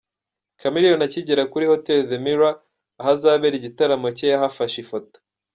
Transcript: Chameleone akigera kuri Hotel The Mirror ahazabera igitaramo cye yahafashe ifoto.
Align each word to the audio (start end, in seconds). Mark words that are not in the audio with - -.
Chameleone 0.59 1.03
akigera 1.07 1.49
kuri 1.51 1.65
Hotel 1.71 1.99
The 2.09 2.17
Mirror 2.25 2.55
ahazabera 3.01 3.55
igitaramo 3.59 4.07
cye 4.17 4.27
yahafashe 4.33 4.77
ifoto. 4.83 5.17